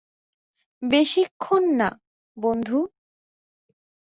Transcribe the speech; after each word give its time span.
বেশিক্ষণ 0.81 1.63
না, 1.79 1.89
বন্ধু। 2.37 2.79